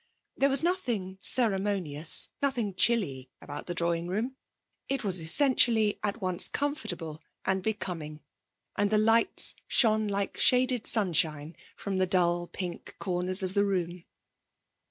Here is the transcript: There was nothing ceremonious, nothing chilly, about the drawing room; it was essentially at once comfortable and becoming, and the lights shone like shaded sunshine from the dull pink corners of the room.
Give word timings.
There 0.35 0.49
was 0.49 0.63
nothing 0.63 1.19
ceremonious, 1.21 2.29
nothing 2.41 2.73
chilly, 2.73 3.29
about 3.39 3.67
the 3.67 3.75
drawing 3.75 4.07
room; 4.07 4.35
it 4.89 5.03
was 5.03 5.19
essentially 5.19 5.99
at 6.01 6.19
once 6.19 6.47
comfortable 6.47 7.21
and 7.45 7.61
becoming, 7.61 8.21
and 8.75 8.89
the 8.89 8.97
lights 8.97 9.53
shone 9.67 10.07
like 10.07 10.39
shaded 10.39 10.87
sunshine 10.87 11.55
from 11.77 11.99
the 11.99 12.07
dull 12.07 12.47
pink 12.47 12.95
corners 12.97 13.43
of 13.43 13.53
the 13.53 13.63
room. 13.63 14.05